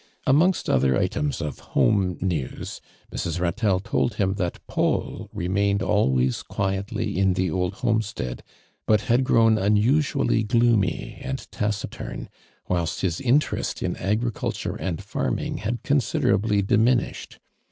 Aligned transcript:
Amongst 0.25 0.67
other 0.67 0.97
items 0.97 1.37
nf 1.41 1.59
home 1.59 2.17
news, 2.19 2.81
Mrs. 3.13 3.39
Ratelle 3.39 3.79
told 3.79 4.15
him 4.15 4.33
that 4.33 4.57
Paul 4.65 5.29
remained 5.31 5.83
always 5.83 6.41
quietly 6.41 7.19
in 7.19 7.33
the 7.33 7.51
old 7.51 7.75
homestead, 7.75 8.41
but 8.87 9.01
had 9.01 9.23
grown 9.23 9.59
unusually 9.59 10.41
gloomy 10.41 11.19
and 11.21 11.47
taciturn, 11.51 12.29
whilst 12.67 13.01
his 13.01 13.21
interest 13.21 13.83
in 13.83 13.95
agriculture 13.97 14.75
and 14.75 15.03
farming 15.03 15.57
had 15.57 15.83
con 15.83 15.99
siderably 15.99 16.65
diminished. 16.65 17.37